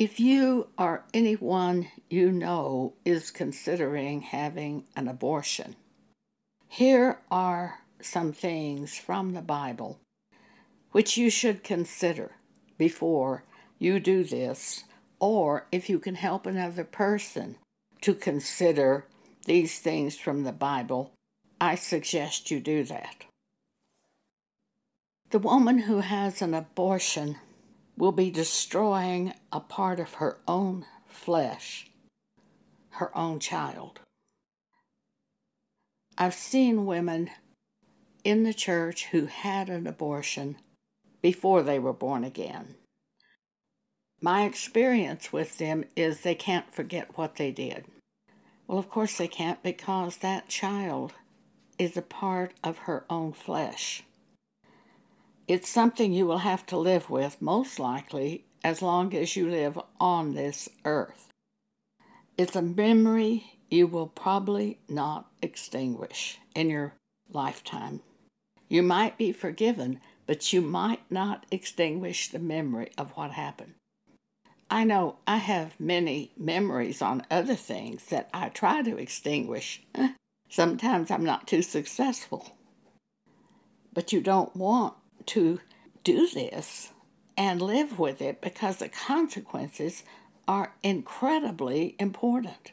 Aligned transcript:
If 0.00 0.18
you 0.18 0.68
or 0.78 1.04
anyone 1.12 1.88
you 2.08 2.32
know 2.32 2.94
is 3.04 3.30
considering 3.30 4.22
having 4.22 4.84
an 4.96 5.08
abortion, 5.08 5.76
here 6.68 7.18
are 7.30 7.80
some 8.00 8.32
things 8.32 8.96
from 8.96 9.34
the 9.34 9.42
Bible 9.42 9.98
which 10.92 11.18
you 11.18 11.28
should 11.28 11.62
consider 11.62 12.30
before 12.78 13.44
you 13.78 14.00
do 14.00 14.24
this, 14.24 14.84
or 15.18 15.66
if 15.70 15.90
you 15.90 15.98
can 15.98 16.14
help 16.14 16.46
another 16.46 16.84
person 16.84 17.56
to 18.00 18.14
consider 18.14 19.04
these 19.44 19.80
things 19.80 20.16
from 20.16 20.44
the 20.44 20.52
Bible, 20.52 21.12
I 21.60 21.74
suggest 21.74 22.50
you 22.50 22.58
do 22.58 22.84
that. 22.84 23.26
The 25.28 25.38
woman 25.38 25.80
who 25.80 26.00
has 26.00 26.40
an 26.40 26.54
abortion 26.54 27.36
will 28.00 28.12
be 28.12 28.30
destroying 28.30 29.34
a 29.52 29.60
part 29.60 30.00
of 30.00 30.14
her 30.14 30.38
own 30.48 30.86
flesh, 31.06 31.90
her 32.92 33.16
own 33.16 33.38
child. 33.38 34.00
I've 36.16 36.32
seen 36.32 36.86
women 36.86 37.28
in 38.24 38.42
the 38.42 38.54
church 38.54 39.08
who 39.08 39.26
had 39.26 39.68
an 39.68 39.86
abortion 39.86 40.56
before 41.20 41.62
they 41.62 41.78
were 41.78 41.92
born 41.92 42.24
again. 42.24 42.74
My 44.22 44.44
experience 44.44 45.30
with 45.30 45.58
them 45.58 45.84
is 45.94 46.22
they 46.22 46.34
can't 46.34 46.74
forget 46.74 47.18
what 47.18 47.36
they 47.36 47.50
did. 47.50 47.84
Well, 48.66 48.78
of 48.78 48.88
course 48.88 49.18
they 49.18 49.28
can't 49.28 49.62
because 49.62 50.18
that 50.18 50.48
child 50.48 51.12
is 51.78 51.98
a 51.98 52.02
part 52.02 52.54
of 52.64 52.78
her 52.78 53.04
own 53.10 53.34
flesh. 53.34 54.04
It's 55.50 55.68
something 55.68 56.12
you 56.12 56.26
will 56.26 56.38
have 56.38 56.64
to 56.66 56.76
live 56.76 57.10
with, 57.10 57.42
most 57.42 57.80
likely, 57.80 58.44
as 58.62 58.82
long 58.82 59.12
as 59.16 59.34
you 59.34 59.50
live 59.50 59.76
on 59.98 60.34
this 60.34 60.68
earth. 60.84 61.26
It's 62.38 62.54
a 62.54 62.62
memory 62.62 63.58
you 63.68 63.88
will 63.88 64.06
probably 64.06 64.78
not 64.88 65.28
extinguish 65.42 66.38
in 66.54 66.70
your 66.70 66.94
lifetime. 67.32 68.00
You 68.68 68.84
might 68.84 69.18
be 69.18 69.32
forgiven, 69.32 69.98
but 70.24 70.52
you 70.52 70.60
might 70.60 71.02
not 71.10 71.46
extinguish 71.50 72.28
the 72.28 72.38
memory 72.38 72.92
of 72.96 73.10
what 73.16 73.32
happened. 73.32 73.74
I 74.70 74.84
know 74.84 75.16
I 75.26 75.38
have 75.38 75.80
many 75.80 76.30
memories 76.36 77.02
on 77.02 77.26
other 77.28 77.56
things 77.56 78.04
that 78.04 78.30
I 78.32 78.50
try 78.50 78.82
to 78.82 78.96
extinguish. 78.96 79.82
Sometimes 80.48 81.10
I'm 81.10 81.24
not 81.24 81.48
too 81.48 81.62
successful. 81.62 82.54
But 83.92 84.12
you 84.12 84.20
don't 84.20 84.54
want 84.54 84.94
to 85.26 85.60
do 86.04 86.28
this 86.28 86.92
and 87.36 87.62
live 87.62 87.98
with 87.98 88.20
it 88.20 88.40
because 88.40 88.76
the 88.76 88.88
consequences 88.88 90.02
are 90.46 90.74
incredibly 90.82 91.94
important. 91.98 92.72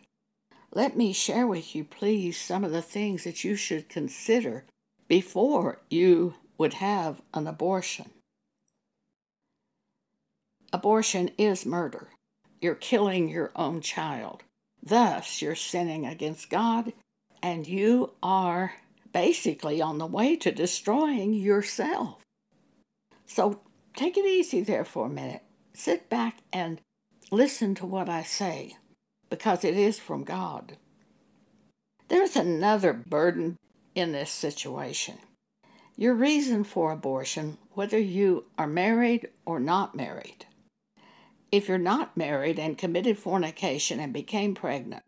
Let 0.73 0.98
me 0.98 1.14
share 1.14 1.48
with 1.48 1.76
you, 1.76 1.84
please, 1.84 2.38
some 2.39 2.64
of 2.64 2.72
the 2.72 2.81
things 2.81 3.23
that 3.23 3.44
you 3.44 3.56
should 3.56 3.89
consider 3.89 4.66
before 5.08 5.80
you 5.89 6.36
would 6.58 6.76
have 6.76 7.22
an 7.34 7.48
abortion. 7.48 8.09
Abortion 10.73 11.32
is 11.38 11.66
murder. 11.66 12.09
You're 12.61 12.76
killing 12.76 13.30
your 13.30 13.52
own 13.56 13.82
child. 13.82 14.44
Thus, 14.84 15.42
you're 15.42 15.56
sinning 15.56 16.06
against 16.06 16.50
God, 16.50 16.94
and 17.42 17.67
you 17.67 18.14
are 18.22 18.73
basically 19.14 19.82
on 19.82 19.98
the 19.98 20.06
way 20.06 20.36
to 20.36 20.52
destroying 20.52 21.34
yourself. 21.34 22.22
So 23.28 23.61
take 23.95 24.17
it 24.17 24.25
easy 24.25 24.61
there 24.61 24.86
for 24.86 25.06
a 25.06 25.09
minute. 25.09 25.44
Sit 25.73 26.09
back 26.09 26.39
and 26.52 26.81
listen 27.30 27.75
to 27.75 27.86
what 27.86 28.09
I 28.09 28.23
say 28.23 28.78
because 29.30 29.64
it 29.64 29.75
is 29.75 30.00
from 30.00 30.23
God. 30.23 30.78
There's 32.08 32.36
another 32.36 32.93
burden 32.93 33.58
in 33.93 34.14
this 34.14 34.32
situation. 34.32 35.20
Your 35.98 36.14
reason 36.14 36.64
for 36.64 36.92
abortion, 36.92 37.58
whether 37.71 37.99
you 37.99 38.45
are 38.58 38.67
married 38.67 39.30
or 39.45 39.60
not 39.60 39.95
married. 39.95 40.45
If 41.52 41.67
you're 41.67 41.77
not 41.77 42.16
married 42.16 42.60
and 42.60 42.77
committed 42.77 43.17
fornication 43.17 43.99
and 43.99 44.14
became 44.14 44.54
pregnant 44.54 45.04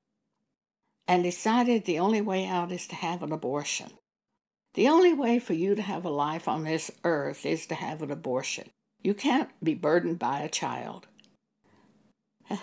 and 1.08 1.24
decided 1.24 1.86
the 1.86 2.00
only 2.00 2.22
way 2.22 2.46
out 2.46 2.72
is 2.72 2.88
to 2.88 2.96
have 2.96 3.24
an 3.24 3.32
abortion, 3.32 3.92
the 4.80 4.88
only 4.88 5.12
way 5.12 5.40
for 5.40 5.52
you 5.52 5.76
to 5.76 5.82
have 5.82 6.06
a 6.06 6.10
life 6.10 6.48
on 6.48 6.64
this 6.64 6.90
earth 7.04 7.46
is 7.46 7.68
to 7.68 7.76
have 7.76 8.02
an 8.02 8.12
abortion. 8.12 8.70
You 9.04 9.14
can't 9.14 9.50
be 9.62 9.74
burdened 9.74 10.20
by 10.20 10.40
a 10.40 10.48
child. 10.48 11.06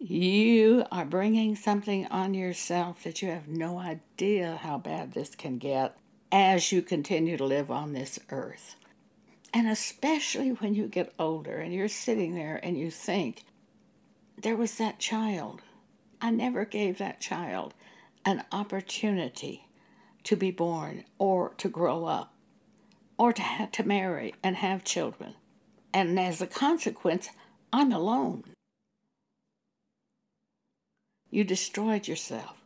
you 0.00 0.84
are 0.90 1.04
bringing 1.04 1.54
something 1.54 2.08
on 2.08 2.34
yourself 2.34 3.04
that 3.04 3.22
you 3.22 3.28
have 3.28 3.46
no 3.46 3.78
idea 3.78 4.58
how 4.62 4.78
bad 4.78 5.12
this 5.12 5.36
can 5.36 5.58
get 5.58 5.96
as 6.32 6.72
you 6.72 6.82
continue 6.82 7.36
to 7.36 7.44
live 7.44 7.70
on 7.70 7.92
this 7.92 8.18
earth. 8.30 8.74
And 9.52 9.68
especially 9.68 10.48
when 10.48 10.74
you 10.74 10.88
get 10.88 11.14
older 11.20 11.58
and 11.58 11.72
you're 11.72 11.86
sitting 11.86 12.34
there 12.34 12.58
and 12.64 12.76
you 12.76 12.90
think, 12.90 13.44
there 14.36 14.56
was 14.56 14.76
that 14.78 14.98
child. 14.98 15.62
I 16.20 16.32
never 16.32 16.64
gave 16.64 16.98
that 16.98 17.20
child 17.20 17.74
an 18.24 18.42
opportunity 18.50 19.68
to 20.24 20.36
be 20.36 20.50
born 20.50 21.04
or 21.18 21.54
to 21.58 21.68
grow 21.68 22.06
up 22.06 22.34
or 23.18 23.32
to 23.32 23.42
have 23.42 23.70
to 23.72 23.84
marry 23.84 24.34
and 24.42 24.56
have 24.56 24.84
children. 24.84 25.34
And 25.92 26.18
as 26.18 26.40
a 26.40 26.46
consequence, 26.46 27.28
I'm 27.72 27.92
alone. 27.92 28.44
You 31.30 31.44
destroyed 31.44 32.08
yourself. 32.08 32.56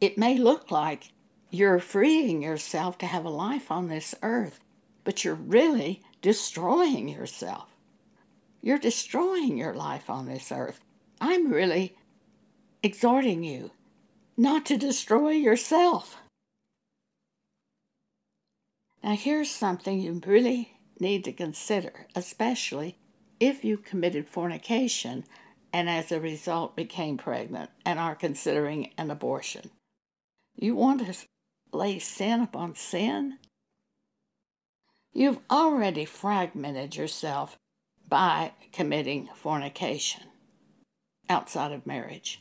It 0.00 0.18
may 0.18 0.36
look 0.36 0.70
like 0.70 1.12
you're 1.50 1.78
freeing 1.78 2.42
yourself 2.42 2.98
to 2.98 3.06
have 3.06 3.24
a 3.24 3.30
life 3.30 3.70
on 3.70 3.88
this 3.88 4.14
earth, 4.22 4.60
but 5.04 5.24
you're 5.24 5.34
really 5.34 6.02
destroying 6.20 7.08
yourself. 7.08 7.68
You're 8.60 8.78
destroying 8.78 9.56
your 9.58 9.74
life 9.74 10.08
on 10.08 10.26
this 10.26 10.50
earth. 10.50 10.80
I'm 11.20 11.52
really 11.52 11.96
exhorting 12.82 13.44
you 13.44 13.70
not 14.36 14.66
to 14.66 14.76
destroy 14.76 15.30
yourself. 15.30 16.16
Now, 19.02 19.16
here's 19.16 19.50
something 19.50 20.00
you 20.00 20.20
really 20.24 20.78
need 21.00 21.24
to 21.24 21.32
consider, 21.32 22.06
especially 22.14 22.98
if 23.40 23.64
you 23.64 23.76
committed 23.76 24.28
fornication 24.28 25.24
and 25.72 25.90
as 25.90 26.12
a 26.12 26.20
result 26.20 26.76
became 26.76 27.16
pregnant 27.16 27.70
and 27.84 27.98
are 27.98 28.14
considering 28.14 28.92
an 28.96 29.10
abortion. 29.10 29.70
You 30.54 30.76
want 30.76 31.04
to 31.04 31.14
lay 31.72 31.98
sin 31.98 32.40
upon 32.40 32.76
sin? 32.76 33.38
You've 35.12 35.40
already 35.50 36.04
fragmented 36.04 36.96
yourself 36.96 37.58
by 38.08 38.52
committing 38.72 39.28
fornication 39.34 40.24
outside 41.28 41.72
of 41.72 41.86
marriage. 41.86 42.40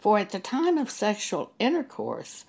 For 0.00 0.18
at 0.18 0.30
the 0.30 0.40
time 0.40 0.78
of 0.78 0.90
sexual 0.90 1.52
intercourse, 1.58 2.46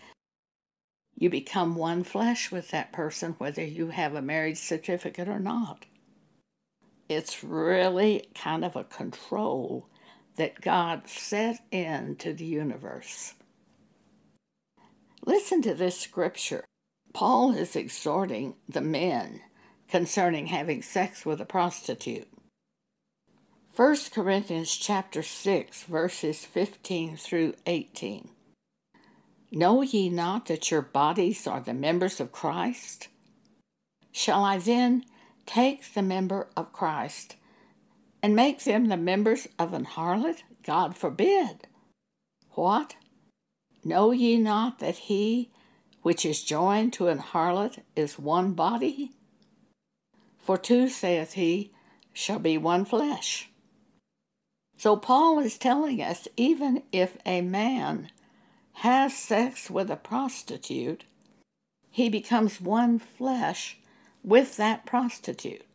you 1.15 1.29
become 1.29 1.75
one 1.75 2.03
flesh 2.03 2.51
with 2.51 2.71
that 2.71 2.93
person, 2.93 3.35
whether 3.37 3.63
you 3.63 3.89
have 3.89 4.15
a 4.15 4.21
marriage 4.21 4.57
certificate 4.57 5.27
or 5.27 5.39
not. 5.39 5.85
It's 7.09 7.43
really 7.43 8.29
kind 8.33 8.63
of 8.63 8.77
a 8.77 8.85
control 8.85 9.89
that 10.37 10.61
God 10.61 11.09
set 11.09 11.59
into 11.71 12.33
the 12.33 12.45
universe. 12.45 13.33
Listen 15.25 15.61
to 15.63 15.73
this 15.73 15.99
scripture. 15.99 16.63
Paul 17.13 17.53
is 17.53 17.75
exhorting 17.75 18.55
the 18.67 18.81
men 18.81 19.41
concerning 19.89 20.47
having 20.47 20.81
sex 20.81 21.25
with 21.25 21.41
a 21.41 21.45
prostitute. 21.45 22.30
1 23.81 23.95
Corinthians 24.13 24.77
chapter 24.77 25.23
6 25.23 25.85
verses 25.85 26.45
15 26.45 27.17
through 27.17 27.55
18. 27.65 28.29
Know 29.51 29.81
ye 29.81 30.07
not 30.07 30.45
that 30.45 30.69
your 30.69 30.83
bodies 30.83 31.47
are 31.47 31.61
the 31.61 31.73
members 31.73 32.19
of 32.19 32.31
Christ? 32.31 33.07
Shall 34.11 34.43
I 34.43 34.59
then 34.59 35.03
take 35.47 35.95
the 35.95 36.03
member 36.03 36.47
of 36.55 36.71
Christ 36.71 37.37
and 38.21 38.35
make 38.35 38.63
them 38.65 38.85
the 38.85 38.97
members 38.97 39.47
of 39.57 39.73
an 39.73 39.85
harlot? 39.85 40.43
God 40.63 40.95
forbid. 40.95 41.65
What? 42.51 42.95
Know 43.83 44.11
ye 44.11 44.37
not 44.37 44.77
that 44.77 45.09
he 45.09 45.49
which 46.03 46.23
is 46.23 46.43
joined 46.43 46.93
to 46.93 47.07
an 47.07 47.17
harlot 47.17 47.79
is 47.95 48.19
one 48.19 48.53
body? 48.53 49.13
For 50.37 50.59
two, 50.59 50.87
saith 50.87 51.33
he, 51.33 51.71
shall 52.13 52.37
be 52.37 52.59
one 52.59 52.85
flesh. 52.85 53.47
So 54.81 54.95
Paul 54.95 55.37
is 55.37 55.59
telling 55.59 56.01
us 56.01 56.27
even 56.35 56.81
if 56.91 57.15
a 57.23 57.41
man 57.41 58.09
has 58.81 59.15
sex 59.15 59.69
with 59.69 59.91
a 59.91 59.95
prostitute, 59.95 61.03
he 61.91 62.09
becomes 62.09 62.59
one 62.59 62.97
flesh 62.97 63.77
with 64.23 64.57
that 64.57 64.87
prostitute. 64.87 65.67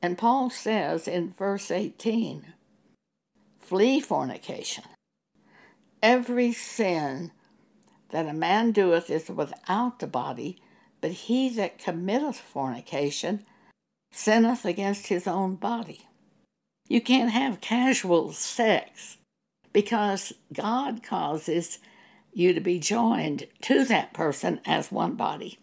And 0.00 0.16
Paul 0.16 0.48
says 0.48 1.08
in 1.08 1.32
verse 1.32 1.72
18 1.72 2.52
flee 3.58 3.98
fornication. 3.98 4.84
Every 6.00 6.52
sin 6.52 7.32
that 8.10 8.28
a 8.28 8.32
man 8.32 8.70
doeth 8.70 9.10
is 9.10 9.28
without 9.28 9.98
the 9.98 10.06
body, 10.06 10.62
but 11.00 11.10
he 11.10 11.48
that 11.56 11.78
committeth 11.78 12.38
fornication 12.38 13.44
sinneth 14.12 14.64
against 14.64 15.08
his 15.08 15.26
own 15.26 15.56
body. 15.56 16.06
You 16.88 17.00
can't 17.00 17.30
have 17.30 17.60
casual 17.60 18.32
sex 18.32 19.16
because 19.72 20.32
God 20.52 21.02
causes 21.02 21.78
you 22.32 22.52
to 22.52 22.60
be 22.60 22.78
joined 22.78 23.46
to 23.62 23.84
that 23.84 24.12
person 24.12 24.60
as 24.66 24.92
one 24.92 25.14
body. 25.14 25.58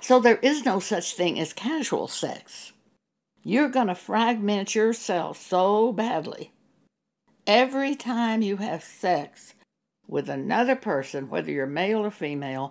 So 0.00 0.18
there 0.18 0.38
is 0.38 0.64
no 0.64 0.80
such 0.80 1.14
thing 1.14 1.38
as 1.38 1.52
casual 1.52 2.08
sex. 2.08 2.72
You're 3.44 3.68
going 3.68 3.88
to 3.88 3.94
fragment 3.94 4.74
yourself 4.74 5.40
so 5.40 5.92
badly. 5.92 6.52
Every 7.46 7.94
time 7.94 8.42
you 8.42 8.58
have 8.58 8.84
sex 8.84 9.54
with 10.06 10.28
another 10.28 10.76
person, 10.76 11.28
whether 11.28 11.50
you're 11.50 11.66
male 11.66 12.04
or 12.04 12.10
female, 12.10 12.70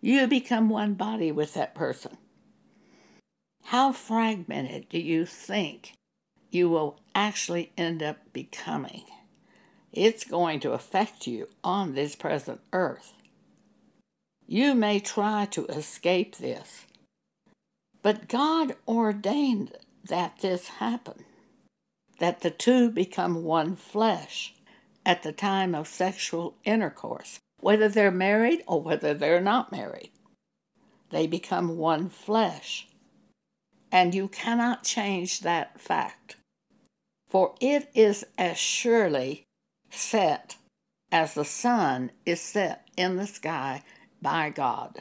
you 0.00 0.26
become 0.26 0.68
one 0.68 0.94
body 0.94 1.30
with 1.30 1.54
that 1.54 1.74
person. 1.74 2.16
How 3.64 3.92
fragmented 3.92 4.88
do 4.88 4.98
you 4.98 5.26
think 5.26 5.94
you 6.54 6.68
will 6.68 7.00
actually 7.14 7.72
end 7.76 8.02
up 8.02 8.18
becoming? 8.32 9.04
It's 9.92 10.24
going 10.24 10.60
to 10.60 10.72
affect 10.72 11.26
you 11.26 11.48
on 11.62 11.94
this 11.94 12.16
present 12.16 12.60
earth. 12.72 13.12
You 14.46 14.74
may 14.74 15.00
try 15.00 15.46
to 15.46 15.66
escape 15.66 16.36
this, 16.36 16.86
but 18.02 18.28
God 18.28 18.76
ordained 18.86 19.76
that 20.08 20.38
this 20.40 20.68
happen, 20.68 21.24
that 22.18 22.40
the 22.40 22.50
two 22.50 22.90
become 22.90 23.44
one 23.44 23.76
flesh 23.76 24.54
at 25.06 25.22
the 25.22 25.32
time 25.32 25.74
of 25.74 25.88
sexual 25.88 26.56
intercourse, 26.64 27.40
whether 27.60 27.88
they're 27.88 28.10
married 28.10 28.62
or 28.66 28.82
whether 28.82 29.14
they're 29.14 29.40
not 29.40 29.72
married. 29.72 30.10
They 31.10 31.26
become 31.26 31.76
one 31.76 32.08
flesh. 32.08 32.88
And 33.90 34.14
you 34.14 34.28
cannot 34.28 34.84
change 34.84 35.40
that 35.40 35.78
fact, 35.80 36.36
for 37.32 37.54
it 37.62 37.88
is 37.94 38.26
as 38.36 38.58
surely 38.58 39.46
set 39.88 40.56
as 41.10 41.32
the 41.32 41.46
sun 41.46 42.10
is 42.26 42.42
set 42.42 42.86
in 42.94 43.16
the 43.16 43.26
sky 43.26 43.82
by 44.20 44.50
God. 44.50 45.00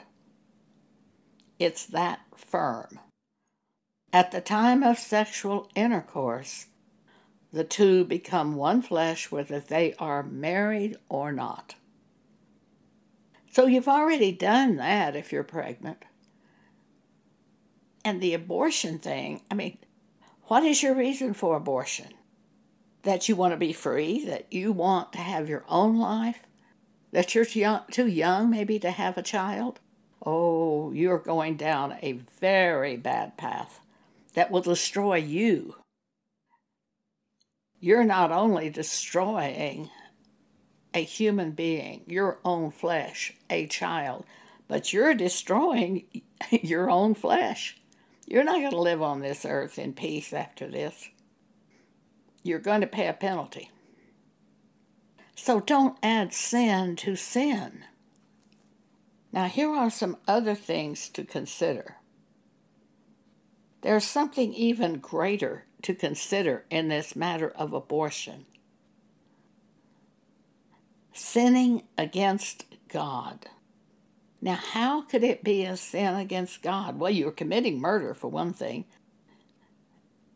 It's 1.60 1.86
that 1.88 2.22
firm. 2.34 3.02
At 4.14 4.32
the 4.32 4.40
time 4.40 4.82
of 4.82 4.98
sexual 4.98 5.70
intercourse, 5.76 6.68
the 7.52 7.66
two 7.66 8.06
become 8.06 8.56
one 8.56 8.82
flesh 8.82 9.30
whether 9.30 9.60
they 9.60 9.94
are 10.00 10.24
married 10.24 10.96
or 11.10 11.34
not. 11.34 11.76
So 13.52 13.66
you've 13.66 13.90
already 13.90 14.32
done 14.32 14.78
that 14.78 15.18
if 15.18 15.34
you're 15.34 15.44
pregnant. 15.44 16.06
And 18.06 18.22
the 18.22 18.34
abortion 18.34 19.00
thing, 19.00 19.42
I 19.52 19.54
mean, 19.54 19.80
what 20.44 20.64
is 20.64 20.82
your 20.82 20.96
reason 20.96 21.34
for 21.34 21.58
abortion? 21.58 22.14
That 23.04 23.28
you 23.28 23.36
want 23.36 23.54
to 23.54 23.58
be 23.58 23.74
free, 23.74 24.26
that 24.26 24.52
you 24.52 24.72
want 24.72 25.14
to 25.14 25.20
have 25.20 25.50
your 25.50 25.66
own 25.68 25.98
life, 25.98 26.40
that 27.12 27.34
you're 27.34 27.46
too 27.46 28.08
young, 28.08 28.50
maybe 28.50 28.80
to 28.80 28.92
have 28.92 29.18
a 29.18 29.24
child? 29.24 29.80
Oh, 30.24 30.92
you're 30.92 31.18
going 31.18 31.58
down 31.58 31.98
a 32.02 32.22
very 32.40 32.96
bad 32.96 33.38
path 33.38 33.80
that 34.34 34.52
will 34.52 34.62
destroy 34.62 35.16
you. 35.16 35.76
You're 37.80 38.04
not 38.04 38.32
only 38.32 38.70
destroying 38.70 39.90
a 40.94 41.04
human 41.04 41.52
being, 41.52 42.04
your 42.06 42.40
own 42.46 42.70
flesh, 42.70 43.34
a 43.50 43.66
child, 43.68 44.26
but 44.68 44.94
you're 44.94 45.16
destroying 45.16 46.06
your 46.52 46.90
own 46.90 47.16
flesh. 47.16 47.78
You're 48.28 48.44
not 48.44 48.60
going 48.60 48.72
to 48.72 48.80
live 48.80 49.02
on 49.02 49.20
this 49.20 49.46
earth 49.46 49.80
in 49.80 49.94
peace 49.94 50.32
after 50.32 50.68
this. 50.68 51.10
You're 52.44 52.60
going 52.60 52.82
to 52.82 52.88
pay 52.88 53.08
a 53.08 53.14
penalty. 53.14 53.72
So 55.36 55.60
don't 55.60 55.98
add 56.04 56.34
sin 56.34 56.96
to 56.98 57.16
sin. 57.16 57.86
Now, 59.32 59.46
here 59.46 59.70
are 59.70 59.90
some 59.90 60.18
other 60.28 60.56
things 60.56 61.10
to 61.10 61.24
consider. 61.24 61.98
There's 63.82 64.04
something 64.04 64.54
even 64.54 65.00
greater 65.00 65.66
to 65.84 65.96
consider 65.96 66.66
in 66.70 66.90
this 66.90 67.16
matter 67.16 67.50
of 67.50 67.74
abortion 67.74 68.46
sinning 71.14 71.84
against 71.98 72.66
God. 72.88 73.48
Now, 74.42 74.56
how 74.56 75.02
could 75.02 75.24
it 75.24 75.44
be 75.44 75.64
a 75.64 75.78
sin 75.78 76.16
against 76.16 76.64
God? 76.64 77.00
Well, 77.00 77.12
you're 77.12 77.32
committing 77.32 77.80
murder, 77.80 78.14
for 78.14 78.28
one 78.28 78.54
thing. 78.54 78.86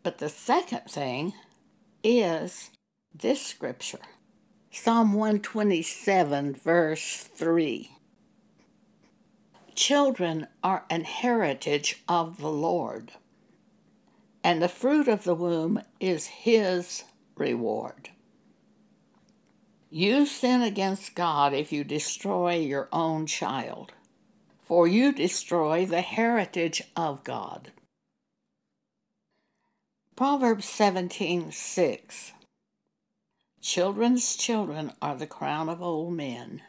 But 0.03 0.19
the 0.19 0.29
second 0.29 0.83
thing 0.87 1.33
is 2.05 2.69
this 3.13 3.45
scripture 3.45 3.99
Psalm 4.71 5.13
127, 5.13 6.53
verse 6.53 7.29
3. 7.33 7.91
Children 9.73 10.47
are 10.63 10.85
an 10.89 11.03
heritage 11.03 12.03
of 12.07 12.37
the 12.37 12.51
Lord 12.51 13.13
and 14.45 14.61
the 14.61 14.69
fruit 14.69 15.07
of 15.07 15.23
the 15.23 15.33
womb 15.33 15.81
is 15.99 16.27
his 16.27 17.03
reward. 17.35 18.09
You 19.89 20.27
sin 20.27 20.61
against 20.61 21.15
God 21.15 21.51
if 21.51 21.71
you 21.73 21.83
destroy 21.83 22.57
your 22.57 22.87
own 22.93 23.25
child, 23.25 23.93
for 24.61 24.87
you 24.87 25.11
destroy 25.11 25.87
the 25.87 26.01
heritage 26.01 26.83
of 26.95 27.23
God. 27.23 27.71
Proverbs 30.15 30.65
17:6 30.67 32.31
Children's 33.59 34.37
children 34.37 34.93
are 35.01 35.17
the 35.17 35.27
crown 35.27 35.67
of 35.67 35.81
old 35.81 36.13
men. 36.13 36.61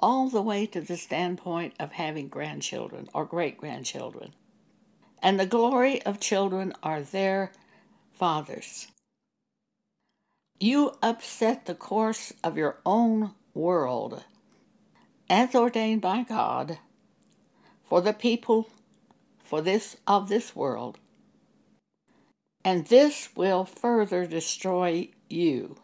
All 0.00 0.28
the 0.28 0.42
way 0.42 0.66
to 0.66 0.80
the 0.80 0.96
standpoint 0.96 1.74
of 1.78 1.92
having 1.92 2.26
grandchildren 2.26 3.08
or 3.14 3.24
great 3.24 3.58
grandchildren 3.58 4.34
and 5.22 5.38
the 5.38 5.46
glory 5.46 6.02
of 6.02 6.18
children 6.18 6.72
are 6.82 7.00
their 7.00 7.52
fathers. 8.12 8.88
You 10.58 10.96
upset 11.00 11.66
the 11.66 11.76
course 11.76 12.32
of 12.42 12.56
your 12.56 12.80
own 12.84 13.36
world 13.54 14.24
as 15.28 15.54
ordained 15.54 16.00
by 16.00 16.24
God 16.24 16.80
for 17.84 18.00
the 18.00 18.12
people 18.12 18.68
for 19.38 19.60
this 19.60 19.96
of 20.08 20.28
this 20.28 20.56
world 20.56 20.98
and 22.64 22.86
this 22.86 23.30
will 23.34 23.64
further 23.64 24.26
destroy 24.26 25.08
you 25.28 25.76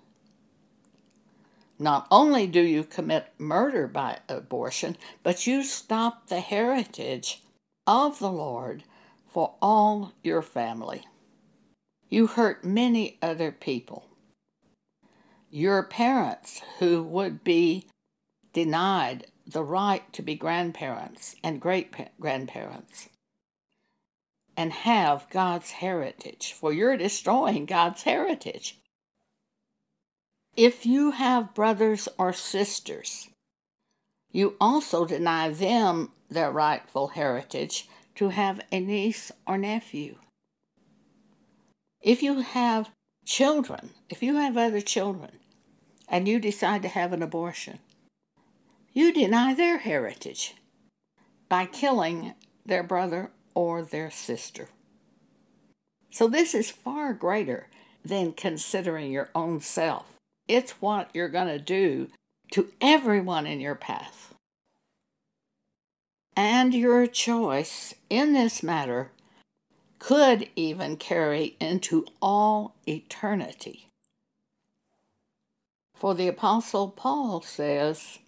not 1.79 2.07
only 2.11 2.47
do 2.47 2.61
you 2.61 2.83
commit 2.83 3.33
murder 3.39 3.87
by 3.87 4.19
abortion 4.29 4.97
but 5.23 5.47
you 5.47 5.63
stop 5.63 6.29
the 6.29 6.41
heritage 6.41 7.43
of 7.87 8.19
the 8.19 8.31
Lord 8.31 8.83
for 9.29 9.55
all 9.61 10.13
your 10.23 10.43
family. 10.43 11.05
You 12.09 12.27
hurt 12.27 12.65
many 12.65 13.19
other 13.21 13.53
people. 13.53 14.07
Your 15.51 15.83
parents 15.83 16.63
who 16.79 17.03
would 17.03 17.45
be 17.45 17.87
denied 18.53 19.27
the 19.47 19.63
right 19.63 20.11
to 20.13 20.23
be 20.23 20.35
grandparents 20.35 21.37
and 21.45 21.61
great 21.61 21.95
grandparents 22.19 23.09
and 24.57 24.73
have 24.73 25.29
God's 25.31 25.73
heritage, 25.73 26.53
for 26.53 26.73
you're 26.73 26.97
destroying 26.97 27.67
God's 27.67 28.03
heritage. 28.03 28.79
If 30.57 30.87
you 30.87 31.11
have 31.11 31.55
brothers 31.55 32.09
or 32.19 32.33
sisters, 32.33 33.29
you 34.33 34.57
also 34.61 35.05
deny 35.05 35.51
them 35.51 36.13
their 36.31 36.51
rightful 36.51 37.09
heritage 37.09 37.89
to 38.15 38.31
have 38.31 38.61
a 38.73 38.81
niece 38.81 39.31
or 39.47 39.59
nephew. 39.59 40.17
If 42.01 42.23
you 42.23 42.41
have 42.41 42.91
children, 43.25 43.91
if 44.09 44.23
you 44.23 44.37
have 44.37 44.57
other 44.57 44.81
children, 44.81 45.33
and 46.09 46.29
you 46.29 46.39
decide 46.39 46.83
to 46.83 46.89
have 46.89 47.13
an 47.13 47.23
abortion, 47.23 47.79
you 48.93 49.13
deny 49.13 49.53
their 49.55 49.79
heritage 49.79 50.55
by 51.49 51.67
killing 51.67 52.35
their 52.65 52.83
brother 52.83 53.31
or 53.57 53.83
their 53.83 54.13
sister. 54.13 54.69
So, 56.13 56.29
this 56.29 56.55
is 56.55 56.71
far 56.71 57.13
greater 57.13 57.67
than 58.05 58.33
considering 58.33 59.11
your 59.11 59.31
own 59.35 59.61
self. 59.61 60.07
It's 60.47 60.81
what 60.81 61.11
you're 61.13 61.29
going 61.29 61.49
to 61.49 61.59
do 61.59 62.09
to 62.53 62.69
everyone 62.81 63.47
in 63.47 63.59
your 63.59 63.75
path 63.75 64.35
and 66.37 66.75
your 66.75 67.07
choice 67.07 67.95
in 68.11 68.35
this 68.35 68.63
matter 68.63 69.11
could 69.99 70.49
even 70.55 70.97
carry 70.97 71.57
into 71.59 72.05
all 72.21 72.75
eternity. 72.87 73.87
For 75.95 76.15
the 76.15 76.29
Apostle 76.29 76.91
Paul 76.91 77.41
says 77.41 78.19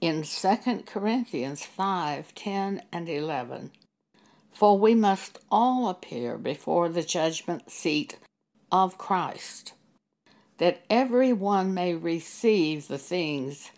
in 0.00 0.22
2 0.22 0.84
Corinthians 0.86 1.64
5 1.64 2.34
10 2.34 2.82
and 2.92 3.08
11, 3.08 3.72
For 4.52 4.78
we 4.78 4.94
must 4.94 5.38
all 5.50 5.88
appear 5.88 6.36
before 6.36 6.88
the 6.88 7.02
judgment 7.02 7.70
seat 7.70 8.18
of 8.70 8.98
Christ, 8.98 9.72
that 10.58 10.82
every 10.90 11.32
one 11.32 11.72
may 11.72 11.94
receive 11.94 12.88
the 12.88 12.98
things 12.98 13.70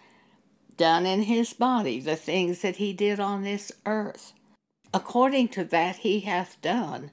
done 0.77 1.07
in 1.07 1.23
his 1.23 1.53
body, 1.53 2.01
the 2.01 2.17
things 2.17 2.63
that 2.63 2.77
he 2.77 2.93
did 2.93 3.21
on 3.21 3.43
this 3.43 3.71
earth, 3.87 4.33
according 4.93 5.49
to 5.49 5.65
that 5.65 5.97
he 5.97 6.21
hath 6.21 6.61
done, 6.61 7.11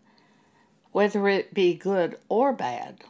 whether 0.92 1.28
it 1.28 1.54
be 1.54 1.76
good 1.76 2.18
or 2.30 2.52
bad. 2.52 3.02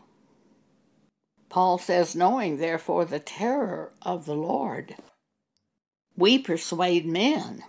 Paul 1.49 1.77
says, 1.77 2.15
knowing 2.15 2.57
therefore 2.57 3.05
the 3.05 3.19
terror 3.19 3.91
of 4.01 4.25
the 4.25 4.35
Lord, 4.35 4.95
we 6.15 6.37
persuade 6.37 7.05
men. 7.05 7.63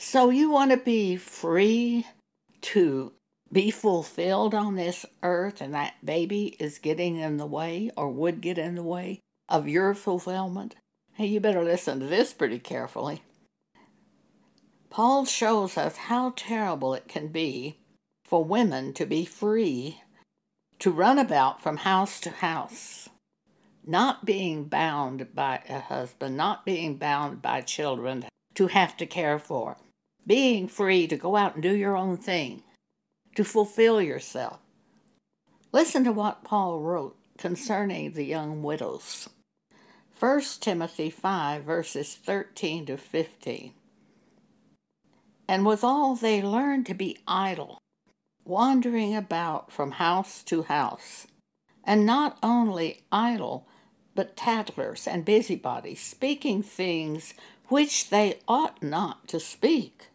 So 0.00 0.30
you 0.30 0.48
want 0.48 0.70
to 0.70 0.76
be 0.76 1.16
free 1.16 2.06
to 2.60 3.12
be 3.52 3.72
fulfilled 3.72 4.54
on 4.54 4.76
this 4.76 5.04
earth, 5.24 5.60
and 5.60 5.74
that 5.74 5.94
baby 6.04 6.56
is 6.60 6.78
getting 6.78 7.16
in 7.16 7.36
the 7.36 7.46
way 7.46 7.90
or 7.96 8.08
would 8.08 8.40
get 8.40 8.58
in 8.58 8.76
the 8.76 8.82
way 8.84 9.18
of 9.48 9.66
your 9.66 9.94
fulfillment? 9.94 10.76
Hey, 11.14 11.26
you 11.26 11.40
better 11.40 11.64
listen 11.64 11.98
to 11.98 12.06
this 12.06 12.32
pretty 12.32 12.60
carefully. 12.60 13.22
Paul 14.88 15.24
shows 15.24 15.76
us 15.76 15.96
how 15.96 16.32
terrible 16.36 16.94
it 16.94 17.08
can 17.08 17.28
be 17.28 17.78
for 18.24 18.44
women 18.44 18.92
to 18.94 19.04
be 19.04 19.24
free 19.24 20.00
to 20.78 20.92
run 20.92 21.18
about 21.18 21.60
from 21.60 21.78
house 21.78 22.20
to 22.20 22.30
house, 22.30 23.08
not 23.84 24.24
being 24.24 24.64
bound 24.64 25.34
by 25.34 25.60
a 25.68 25.80
husband, 25.80 26.36
not 26.36 26.64
being 26.64 26.96
bound 26.96 27.42
by 27.42 27.62
children 27.62 28.26
to 28.54 28.68
have 28.68 28.96
to 28.96 29.06
care 29.06 29.38
for, 29.38 29.76
being 30.28 30.68
free 30.68 31.06
to 31.08 31.16
go 31.16 31.36
out 31.36 31.54
and 31.54 31.62
do 31.62 31.74
your 31.74 31.96
own 31.96 32.18
thing, 32.18 32.62
to 33.34 33.42
fulfill 33.42 34.00
yourself. 34.00 34.58
Listen 35.72 36.04
to 36.04 36.12
what 36.12 36.44
Paul 36.44 36.80
wrote 36.80 37.16
concerning 37.38 38.12
the 38.12 38.24
young 38.24 38.62
widows. 38.62 39.28
1 40.20 40.40
Timothy 40.60 41.08
5, 41.08 41.64
verses 41.64 42.14
13 42.14 42.86
to 42.86 42.96
15. 42.98 43.72
And 45.48 45.64
withal 45.64 46.14
they 46.14 46.42
learn 46.42 46.84
to 46.84 46.94
be 46.94 47.18
idle, 47.26 47.78
wandering 48.44 49.16
about 49.16 49.72
from 49.72 49.92
house 49.92 50.42
to 50.44 50.64
house, 50.64 51.26
and 51.84 52.04
not 52.04 52.36
only 52.42 53.04
idle, 53.10 53.66
but 54.14 54.36
tattlers 54.36 55.06
and 55.06 55.24
busybodies, 55.24 56.00
speaking 56.00 56.62
things 56.62 57.32
which 57.68 58.10
they 58.10 58.40
ought 58.46 58.82
not 58.82 59.28
to 59.28 59.40
speak. 59.40 60.07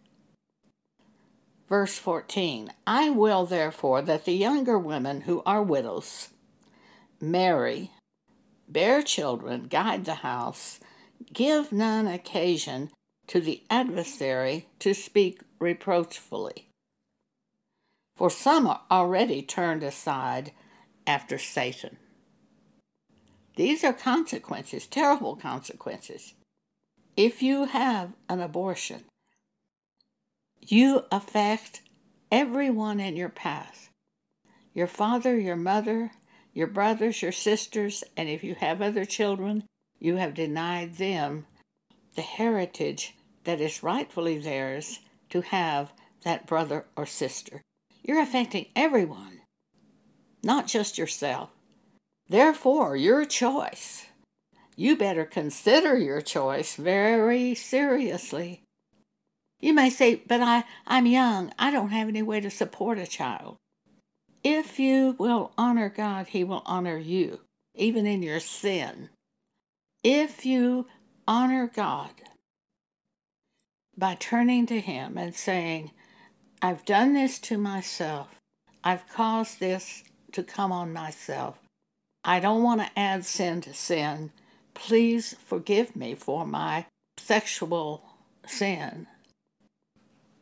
Verse 1.69 1.97
14 1.97 2.71
I 2.85 3.09
will 3.09 3.45
therefore 3.45 4.01
that 4.01 4.25
the 4.25 4.33
younger 4.33 4.77
women 4.77 5.21
who 5.21 5.41
are 5.45 5.63
widows 5.63 6.29
marry 7.21 7.91
bear 8.67 9.01
children, 9.01 9.67
guide 9.67 10.05
the 10.05 10.15
house, 10.15 10.79
give 11.31 11.71
none 11.71 12.07
occasion 12.07 12.89
to 13.27 13.39
the 13.39 13.63
adversary 13.69 14.67
to 14.79 14.93
speak 14.93 15.41
reproachfully. 15.59 16.67
For 18.15 18.29
some 18.29 18.67
are 18.67 18.81
already 18.91 19.41
turned 19.41 19.83
aside 19.83 20.51
after 21.07 21.37
Satan. 21.37 21.97
These 23.55 23.83
are 23.83 23.93
consequences, 23.93 24.87
terrible 24.87 25.35
consequences. 25.35 26.33
If 27.15 27.43
you 27.43 27.65
have 27.65 28.13
an 28.27 28.41
abortion, 28.41 29.05
you 30.71 31.03
affect 31.11 31.81
everyone 32.31 32.99
in 32.99 33.15
your 33.15 33.29
path 33.29 33.89
your 34.73 34.87
father, 34.87 35.37
your 35.37 35.55
mother, 35.55 36.11
your 36.51 36.67
brothers, 36.67 37.21
your 37.21 37.31
sisters, 37.31 38.03
and 38.17 38.27
if 38.27 38.43
you 38.43 38.55
have 38.55 38.81
other 38.81 39.05
children, 39.05 39.63
you 39.99 40.15
have 40.15 40.33
denied 40.33 40.95
them 40.95 41.45
the 42.15 42.21
heritage 42.21 43.15
that 43.43 43.61
is 43.61 43.83
rightfully 43.83 44.39
theirs 44.39 44.99
to 45.29 45.41
have 45.41 45.91
that 46.23 46.47
brother 46.47 46.85
or 46.95 47.05
sister. 47.05 47.61
You're 48.01 48.21
affecting 48.21 48.67
everyone, 48.75 49.41
not 50.43 50.67
just 50.67 50.97
yourself. 50.97 51.49
Therefore, 52.27 52.95
your 52.95 53.25
choice. 53.25 54.07
You 54.75 54.95
better 54.97 55.25
consider 55.25 55.97
your 55.97 56.21
choice 56.21 56.75
very 56.75 57.53
seriously. 57.53 58.62
You 59.63 59.73
may 59.73 59.89
say, 59.89 60.15
but 60.15 60.41
I, 60.41 60.65
I'm 60.85 61.05
young. 61.05 61.53
I 61.57 61.71
don't 61.71 61.91
have 61.91 62.09
any 62.09 62.21
way 62.21 62.41
to 62.41 62.49
support 62.49 62.97
a 62.97 63.07
child. 63.07 63.55
If 64.43 64.77
you 64.77 65.15
will 65.17 65.53
honor 65.57 65.87
God, 65.87 66.27
He 66.27 66.43
will 66.43 66.63
honor 66.65 66.97
you, 66.97 67.39
even 67.73 68.05
in 68.05 68.21
your 68.21 68.41
sin. 68.41 69.07
If 70.03 70.45
you 70.45 70.87
honor 71.25 71.71
God 71.73 72.11
by 73.97 74.15
turning 74.15 74.65
to 74.65 74.81
Him 74.81 75.17
and 75.17 75.33
saying, 75.33 75.91
I've 76.61 76.83
done 76.83 77.13
this 77.13 77.39
to 77.39 77.57
myself, 77.57 78.41
I've 78.83 79.07
caused 79.07 79.61
this 79.61 80.03
to 80.33 80.43
come 80.43 80.73
on 80.73 80.91
myself. 80.91 81.57
I 82.25 82.41
don't 82.41 82.63
want 82.63 82.81
to 82.81 82.99
add 82.99 83.23
sin 83.23 83.61
to 83.61 83.73
sin. 83.73 84.33
Please 84.73 85.37
forgive 85.45 85.95
me 85.95 86.15
for 86.15 86.45
my 86.45 86.85
sexual 87.17 88.03
sin. 88.45 89.07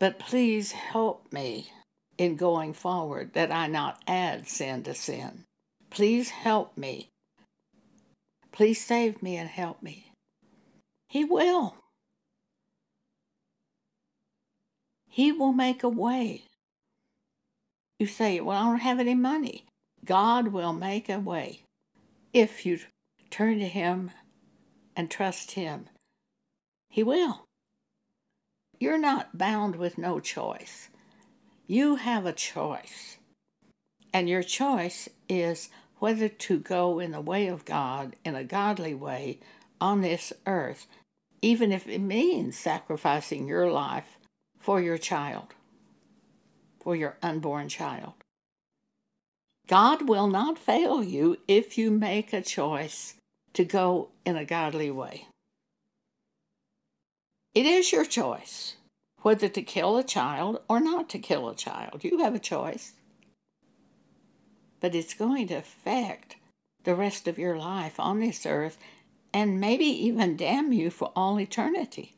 But 0.02 0.18
please 0.18 0.72
help 0.72 1.32
me 1.32 1.70
in 2.18 2.36
going 2.36 2.74
forward 2.74 3.34
that 3.34 3.52
I 3.52 3.68
not 3.68 4.02
add 4.08 4.48
sin 4.48 4.82
to 4.86 4.96
sin. 4.96 5.44
Please 5.92 6.32
help 6.32 6.76
me. 6.76 7.10
Please 8.52 8.84
save 8.84 9.22
me 9.22 9.38
and 9.38 9.48
help 9.48 9.84
me. 9.84 10.12
He 11.08 11.24
will. 11.24 11.76
He 15.08 15.32
will 15.32 15.54
make 15.54 15.84
a 15.84 15.90
way. 15.90 16.46
You 18.00 18.08
say, 18.08 18.40
Well, 18.42 18.58
I 18.58 18.64
don't 18.72 18.80
have 18.80 19.00
any 19.00 19.14
money. 19.14 19.66
God 20.04 20.48
will 20.48 20.74
make 20.74 21.10
a 21.10 21.20
way 21.20 21.62
if 22.34 22.66
you 22.66 22.80
turn 23.30 23.60
to 23.60 23.68
Him 23.68 24.10
and 24.96 25.12
trust 25.12 25.52
Him. 25.52 25.90
He 26.90 27.04
will. 27.04 27.46
You're 28.82 28.98
not 28.98 29.38
bound 29.38 29.76
with 29.76 30.00
no 30.00 30.20
choice. 30.20 30.90
You 31.68 31.98
have 31.98 32.26
a 32.26 32.34
choice. 32.34 33.18
And 34.12 34.28
your 34.28 34.42
choice 34.42 35.08
is 35.30 35.70
whether 36.00 36.28
to 36.28 36.58
go 36.58 36.98
in 36.98 37.12
the 37.12 37.22
way 37.22 37.46
of 37.46 37.64
God 37.64 38.16
in 38.26 38.34
a 38.34 38.44
godly 38.44 38.96
way 38.96 39.40
on 39.80 40.02
this 40.02 40.34
earth, 40.48 40.88
even 41.44 41.72
if 41.72 41.88
it 41.88 42.00
means 42.00 42.58
sacrificing 42.58 43.48
your 43.48 43.72
life 43.72 44.18
for 44.58 44.82
your 44.82 44.98
child, 44.98 45.54
for 46.80 46.96
your 46.96 47.18
unborn 47.22 47.70
child. 47.70 48.14
God 49.68 50.10
will 50.10 50.28
not 50.28 50.58
fail 50.58 51.04
you 51.04 51.38
if 51.48 51.78
you 51.78 51.92
make 51.92 52.34
a 52.34 52.42
choice 52.42 53.14
to 53.54 53.64
go 53.64 54.10
in 54.26 54.36
a 54.36 54.44
godly 54.44 54.90
way. 54.90 55.28
It 57.54 57.66
is 57.66 57.92
your 57.92 58.06
choice 58.06 58.76
whether 59.22 59.48
to 59.50 59.62
kill 59.62 59.98
a 59.98 60.04
child 60.04 60.62
or 60.68 60.80
not 60.80 61.10
to 61.10 61.20
kill 61.20 61.50
a 61.50 61.56
child. 61.56 62.04
You 62.04 62.20
have 62.20 62.34
a 62.34 62.40
choice. 62.40 62.94
But 64.80 64.96
it's 64.96 65.14
going 65.14 65.48
to 65.50 65.56
affect 65.56 66.38
the 66.84 66.96
rest 66.96 67.28
of 67.28 67.38
your 67.38 67.58
life 67.58 68.00
on 68.00 68.20
this 68.20 68.46
earth 68.46 68.78
and 69.34 69.60
maybe 69.60 69.86
even 69.86 70.38
damn 70.38 70.74
you 70.74 70.90
for 70.90 71.12
all 71.16 71.40
eternity. 71.40 72.16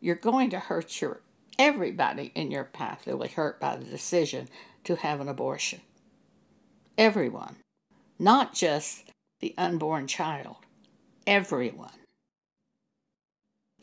You're 0.00 0.14
going 0.14 0.50
to 0.50 0.58
hurt 0.58 1.00
your 1.00 1.22
everybody 1.58 2.30
in 2.34 2.50
your 2.50 2.64
path 2.64 3.04
that 3.04 3.16
will 3.16 3.26
be 3.26 3.32
hurt 3.32 3.58
by 3.58 3.76
the 3.76 3.84
decision 3.84 4.48
to 4.84 4.96
have 4.96 5.20
an 5.20 5.28
abortion. 5.28 5.80
Everyone, 6.96 7.56
not 8.18 8.54
just 8.54 9.10
the 9.40 9.54
unborn 9.58 10.06
child, 10.06 10.56
everyone. 11.26 11.90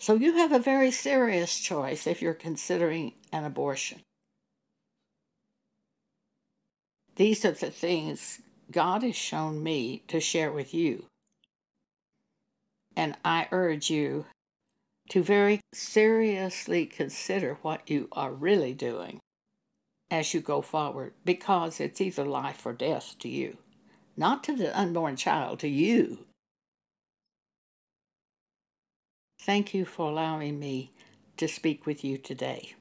So 0.03 0.15
you 0.15 0.33
have 0.33 0.51
a 0.51 0.59
very 0.59 0.91
serious 0.91 1.57
choice 1.57 2.07
if 2.07 2.21
you're 2.21 2.33
considering 2.33 3.13
an 3.31 3.45
abortion. 3.45 4.01
These 7.15 7.45
are 7.45 7.53
the 7.53 7.71
things 7.71 8.41
God 8.69 9.03
has 9.03 9.15
shown 9.15 9.63
me 9.63 10.03
to 10.09 10.19
share 10.19 10.51
with 10.51 10.73
you. 10.73 11.05
And 12.97 13.15
I 13.23 13.47
urge 13.53 13.89
you 13.89 14.25
to 15.11 15.23
very 15.23 15.61
seriously 15.73 16.85
consider 16.85 17.57
what 17.61 17.89
you 17.89 18.09
are 18.11 18.33
really 18.33 18.73
doing 18.73 19.21
as 20.11 20.33
you 20.33 20.41
go 20.41 20.61
forward 20.61 21.13
because 21.23 21.79
it's 21.79 22.01
either 22.01 22.25
life 22.25 22.65
or 22.65 22.73
death 22.73 23.15
to 23.19 23.29
you. 23.29 23.55
Not 24.17 24.43
to 24.43 24.53
the 24.53 24.77
unborn 24.77 25.15
child, 25.15 25.59
to 25.59 25.69
you 25.69 26.25
Thank 29.45 29.73
you 29.73 29.83
for 29.83 30.09
allowing 30.09 30.57
me 30.57 30.91
to 31.35 31.49
speak 31.49 31.85
with 31.85 32.01
you 32.05 32.17
today. 32.17 32.75